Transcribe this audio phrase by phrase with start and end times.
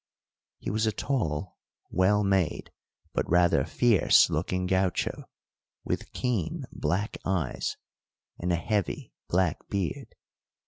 [0.57, 1.59] He was a tall,
[1.91, 2.71] well made,
[3.13, 5.25] but rather fierce looking gaucho,
[5.83, 7.77] with keen black eyes,
[8.39, 10.15] and a heavy black beard.